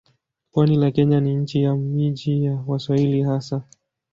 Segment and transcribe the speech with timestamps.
[0.51, 3.63] Pwani la Kenya ni nchi ya miji ya Waswahili hasa.